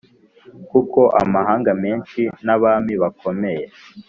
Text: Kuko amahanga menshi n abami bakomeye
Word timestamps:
Kuko 0.69 0.99
amahanga 1.23 1.71
menshi 1.83 2.21
n 2.45 2.47
abami 2.55 2.93
bakomeye 3.01 3.65